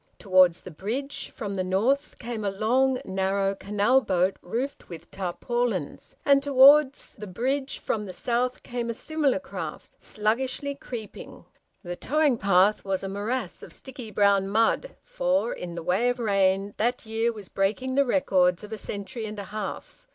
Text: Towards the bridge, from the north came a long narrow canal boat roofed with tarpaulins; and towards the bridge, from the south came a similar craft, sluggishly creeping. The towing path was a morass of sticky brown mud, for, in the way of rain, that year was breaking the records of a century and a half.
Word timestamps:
Towards 0.17 0.61
the 0.61 0.71
bridge, 0.71 1.29
from 1.29 1.57
the 1.57 1.63
north 1.63 2.17
came 2.17 2.43
a 2.43 2.49
long 2.49 2.97
narrow 3.05 3.53
canal 3.53 4.01
boat 4.01 4.35
roofed 4.41 4.89
with 4.89 5.11
tarpaulins; 5.11 6.15
and 6.25 6.41
towards 6.41 7.13
the 7.13 7.27
bridge, 7.27 7.77
from 7.77 8.07
the 8.07 8.11
south 8.11 8.63
came 8.63 8.89
a 8.89 8.95
similar 8.95 9.37
craft, 9.37 10.01
sluggishly 10.01 10.73
creeping. 10.73 11.45
The 11.83 11.95
towing 11.95 12.39
path 12.39 12.83
was 12.83 13.03
a 13.03 13.07
morass 13.09 13.61
of 13.61 13.71
sticky 13.71 14.09
brown 14.09 14.47
mud, 14.47 14.95
for, 15.03 15.53
in 15.53 15.75
the 15.75 15.83
way 15.83 16.09
of 16.09 16.17
rain, 16.17 16.73
that 16.77 17.05
year 17.05 17.31
was 17.31 17.47
breaking 17.47 17.93
the 17.93 18.03
records 18.03 18.63
of 18.63 18.73
a 18.73 18.79
century 18.79 19.27
and 19.27 19.37
a 19.37 19.43
half. 19.53 20.07